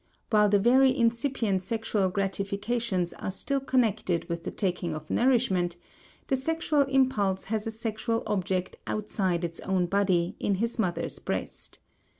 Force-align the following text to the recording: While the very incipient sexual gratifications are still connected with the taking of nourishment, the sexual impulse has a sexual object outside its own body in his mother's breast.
While 0.31 0.49
the 0.49 0.57
very 0.57 0.97
incipient 0.97 1.61
sexual 1.61 2.09
gratifications 2.09 3.13
are 3.13 3.29
still 3.29 3.59
connected 3.59 4.27
with 4.27 4.43
the 4.43 4.49
taking 4.49 4.95
of 4.95 5.11
nourishment, 5.11 5.77
the 6.25 6.35
sexual 6.35 6.81
impulse 6.87 7.45
has 7.53 7.67
a 7.67 7.71
sexual 7.71 8.23
object 8.25 8.77
outside 8.87 9.43
its 9.43 9.59
own 9.59 9.85
body 9.85 10.35
in 10.39 10.55
his 10.55 10.79
mother's 10.79 11.19
breast. 11.19 11.77